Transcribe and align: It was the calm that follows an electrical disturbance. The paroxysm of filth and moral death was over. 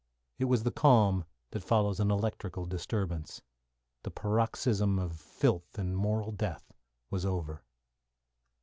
It 0.39 0.45
was 0.45 0.63
the 0.63 0.71
calm 0.71 1.25
that 1.51 1.61
follows 1.63 1.99
an 1.99 2.09
electrical 2.09 2.65
disturbance. 2.65 3.43
The 4.01 4.09
paroxysm 4.09 4.97
of 4.97 5.19
filth 5.21 5.77
and 5.77 5.95
moral 5.95 6.31
death 6.31 6.73
was 7.11 7.23
over. 7.23 7.63